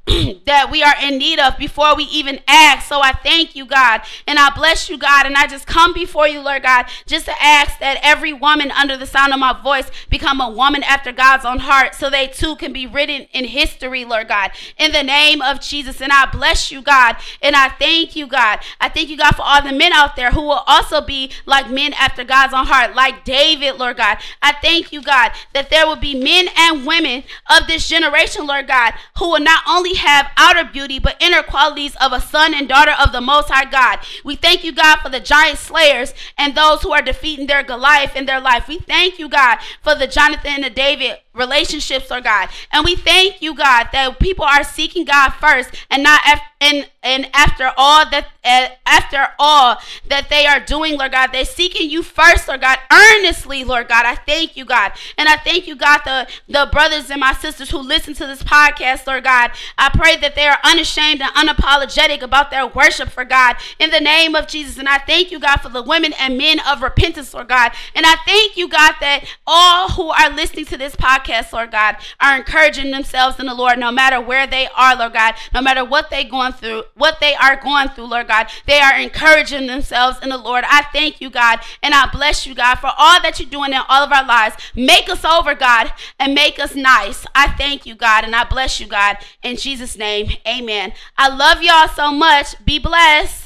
that 0.45 0.69
we 0.69 0.83
are 0.83 0.95
in 1.01 1.17
need 1.17 1.39
of 1.39 1.57
before 1.57 1.95
we 1.95 2.03
even 2.05 2.39
ask. 2.45 2.89
So 2.89 2.99
I 3.01 3.13
thank 3.13 3.55
you, 3.55 3.65
God, 3.65 4.01
and 4.27 4.37
I 4.37 4.49
bless 4.49 4.89
you, 4.89 4.97
God, 4.97 5.25
and 5.25 5.35
I 5.35 5.47
just 5.47 5.65
come 5.65 5.93
before 5.93 6.27
you, 6.27 6.41
Lord 6.41 6.63
God, 6.63 6.87
just 7.05 7.25
to 7.25 7.33
ask 7.41 7.79
that 7.79 7.99
every 8.03 8.33
woman 8.33 8.69
under 8.71 8.97
the 8.97 9.05
sound 9.05 9.31
of 9.31 9.39
my 9.39 9.53
voice 9.61 9.89
become 10.09 10.41
a 10.41 10.49
woman 10.49 10.83
after 10.83 11.13
God's 11.13 11.45
own 11.45 11.59
heart 11.59 11.95
so 11.95 12.09
they 12.09 12.27
too 12.27 12.57
can 12.57 12.73
be 12.73 12.85
written 12.85 13.27
in 13.31 13.45
history, 13.45 14.03
Lord 14.03 14.27
God, 14.27 14.51
in 14.77 14.91
the 14.91 15.03
name 15.03 15.41
of 15.41 15.61
Jesus. 15.61 16.01
And 16.01 16.11
I 16.11 16.25
bless 16.25 16.69
you, 16.69 16.81
God, 16.81 17.15
and 17.41 17.55
I 17.55 17.69
thank 17.69 18.13
you, 18.17 18.27
God. 18.27 18.59
I 18.81 18.89
thank 18.89 19.07
you, 19.07 19.17
God, 19.17 19.37
for 19.37 19.43
all 19.43 19.61
the 19.61 19.71
men 19.71 19.93
out 19.93 20.17
there 20.17 20.31
who 20.31 20.41
will 20.41 20.63
also 20.67 20.99
be 20.99 21.31
like 21.45 21.69
men 21.69 21.93
after 21.93 22.25
God's 22.25 22.53
own 22.53 22.65
heart, 22.65 22.93
like 22.93 23.23
David, 23.23 23.75
Lord 23.75 23.95
God. 23.95 24.17
I 24.41 24.51
thank 24.51 24.91
you, 24.91 25.01
God, 25.01 25.31
that 25.53 25.69
there 25.69 25.87
will 25.87 25.95
be 25.95 26.21
men 26.21 26.49
and 26.57 26.85
women 26.85 27.23
of 27.49 27.67
this 27.67 27.87
generation, 27.87 28.45
Lord 28.45 28.67
God, 28.67 28.93
who 29.17 29.29
will 29.29 29.39
not 29.39 29.63
only 29.65 29.92
have 29.95 30.31
outer 30.37 30.63
beauty, 30.63 30.99
but 30.99 31.21
inner 31.21 31.43
qualities 31.43 31.95
of 32.01 32.13
a 32.13 32.21
son 32.21 32.53
and 32.53 32.67
daughter 32.69 32.95
of 32.99 33.11
the 33.11 33.21
Most 33.21 33.49
High 33.49 33.69
God. 33.69 33.99
We 34.23 34.35
thank 34.35 34.63
you, 34.63 34.71
God, 34.71 34.97
for 34.97 35.09
the 35.09 35.19
giant 35.19 35.57
slayers 35.57 36.13
and 36.37 36.55
those 36.55 36.81
who 36.81 36.91
are 36.91 37.01
defeating 37.01 37.47
their 37.47 37.63
Goliath 37.63 38.15
in 38.15 38.25
their 38.25 38.41
life. 38.41 38.67
We 38.67 38.79
thank 38.79 39.19
you, 39.19 39.29
God, 39.29 39.59
for 39.81 39.95
the 39.95 40.07
Jonathan 40.07 40.51
and 40.51 40.63
the 40.63 40.69
David 40.69 41.17
relationships, 41.33 42.09
Lord 42.09 42.23
God. 42.23 42.49
And 42.71 42.85
we 42.85 42.95
thank 42.95 43.41
you, 43.41 43.55
God, 43.55 43.87
that 43.91 44.19
people 44.19 44.45
are 44.45 44.63
seeking 44.63 45.05
God 45.05 45.31
first 45.31 45.73
and 45.89 46.03
not 46.03 46.21
af- 46.25 46.41
and 46.61 46.87
and 47.03 47.29
after 47.33 47.71
all 47.75 48.09
that 48.09 48.27
uh, 48.45 48.67
after 48.85 49.29
all 49.39 49.77
that 50.07 50.29
they 50.29 50.45
are 50.45 50.59
doing, 50.59 50.97
Lord 50.97 51.11
God, 51.11 51.31
they're 51.31 51.45
seeking 51.45 51.89
you 51.89 52.03
first, 52.03 52.47
Lord 52.47 52.61
God, 52.61 52.77
earnestly, 52.91 53.63
Lord 53.63 53.87
God. 53.87 54.05
I 54.05 54.15
thank 54.15 54.55
you, 54.55 54.65
God. 54.65 54.91
And 55.17 55.27
I 55.27 55.37
thank 55.37 55.67
you, 55.67 55.75
God, 55.75 56.01
the, 56.05 56.27
the 56.47 56.69
brothers 56.71 57.09
and 57.09 57.19
my 57.19 57.33
sisters 57.33 57.69
who 57.69 57.79
listen 57.79 58.13
to 58.15 58.27
this 58.27 58.43
podcast, 58.43 59.07
Lord 59.07 59.23
God. 59.23 59.51
I 59.77 59.89
pray 59.93 60.17
that 60.17 60.35
they 60.35 60.45
are 60.47 60.57
unashamed 60.63 61.21
and 61.21 61.33
unapologetic 61.33 62.21
about 62.21 62.51
their 62.51 62.67
worship 62.67 63.09
for 63.09 63.25
God 63.25 63.55
in 63.79 63.89
the 63.91 63.99
name 63.99 64.35
of 64.35 64.47
Jesus. 64.47 64.77
And 64.77 64.89
I 64.89 64.97
thank 64.99 65.31
you, 65.31 65.39
God, 65.39 65.57
for 65.57 65.69
the 65.69 65.83
women 65.83 66.13
and 66.19 66.37
men 66.37 66.59
of 66.67 66.81
repentance, 66.81 67.33
Lord 67.33 67.49
God. 67.49 67.71
And 67.95 68.05
I 68.05 68.15
thank 68.25 68.57
you, 68.57 68.67
God, 68.67 68.95
that 69.01 69.25
all 69.47 69.89
who 69.89 70.09
are 70.09 70.29
listening 70.29 70.65
to 70.65 70.77
this 70.77 70.95
podcast, 70.95 71.22
Lord 71.53 71.71
God, 71.71 71.97
are 72.19 72.35
encouraging 72.37 72.91
themselves 72.91 73.39
in 73.39 73.45
the 73.45 73.53
Lord 73.53 73.79
no 73.79 73.91
matter 73.91 74.19
where 74.19 74.47
they 74.47 74.67
are, 74.75 74.95
Lord 74.95 75.13
God, 75.13 75.35
no 75.53 75.61
matter 75.61 75.85
what 75.85 76.09
they're 76.09 76.23
going 76.23 76.53
through, 76.53 76.83
what 76.95 77.19
they 77.19 77.33
are 77.35 77.55
going 77.55 77.89
through, 77.89 78.05
Lord 78.05 78.27
God. 78.27 78.47
They 78.65 78.79
are 78.79 78.97
encouraging 78.97 79.67
themselves 79.67 80.19
in 80.21 80.29
the 80.29 80.37
Lord. 80.37 80.63
I 80.67 80.83
thank 80.93 81.21
you, 81.21 81.29
God, 81.29 81.59
and 81.81 81.93
I 81.93 82.09
bless 82.11 82.45
you, 82.45 82.55
God, 82.55 82.75
for 82.75 82.91
all 82.97 83.21
that 83.21 83.39
you're 83.39 83.49
doing 83.49 83.73
in 83.73 83.81
all 83.89 84.03
of 84.03 84.11
our 84.11 84.25
lives. 84.25 84.55
Make 84.75 85.09
us 85.09 85.25
over, 85.25 85.55
God, 85.55 85.93
and 86.19 86.33
make 86.33 86.59
us 86.59 86.75
nice. 86.75 87.25
I 87.35 87.49
thank 87.51 87.85
you, 87.85 87.95
God, 87.95 88.23
and 88.23 88.35
I 88.35 88.43
bless 88.43 88.79
you, 88.79 88.87
God. 88.87 89.17
In 89.41 89.57
Jesus' 89.57 89.97
name, 89.97 90.31
amen. 90.47 90.93
I 91.17 91.29
love 91.29 91.61
y'all 91.61 91.87
so 91.87 92.11
much. 92.11 92.63
Be 92.65 92.79
blessed. 92.79 93.42